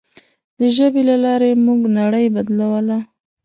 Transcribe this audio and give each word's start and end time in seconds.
د 0.59 0.61
ژبې 0.75 1.01
له 1.09 1.15
لارې 1.25 1.51
موږ 1.65 1.81
نړۍ 1.99 2.25
بدلوله. 2.35 2.97